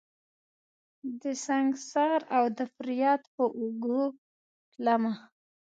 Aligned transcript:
دسنګسار 1.21 2.19
اودفریاد 2.39 3.21
په 3.35 3.43
اوږو 3.57 4.03
تلمه 4.71 5.13